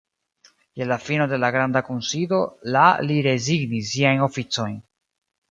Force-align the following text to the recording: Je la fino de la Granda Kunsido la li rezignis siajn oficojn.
Je 0.79 0.85
la 0.91 0.95
fino 1.07 1.27
de 1.33 1.37
la 1.43 1.51
Granda 1.55 1.83
Kunsido 1.89 2.39
la 2.77 2.87
li 3.11 3.19
rezignis 3.29 3.93
siajn 3.93 4.27
oficojn. 4.31 4.77